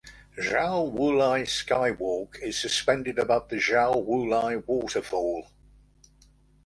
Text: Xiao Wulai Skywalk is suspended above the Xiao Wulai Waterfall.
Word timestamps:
Xiao 0.35 0.89
Wulai 0.91 1.45
Skywalk 1.47 2.39
is 2.41 2.57
suspended 2.57 3.19
above 3.19 3.49
the 3.49 3.57
Xiao 3.59 4.03
Wulai 4.03 4.55
Waterfall. 4.67 5.45